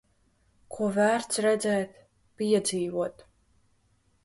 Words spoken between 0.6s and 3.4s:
Ko vērts redzēt, piedzīvot.